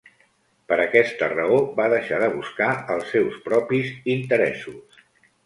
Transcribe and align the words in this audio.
Per 0.71 0.77
aquesta 0.85 1.27
raó 1.33 1.59
va 1.79 1.85
deixar 1.95 2.19
de 2.23 2.31
buscar 2.39 2.71
els 2.95 3.13
seus 3.17 3.37
propis 3.51 3.93
interessos. 4.17 5.07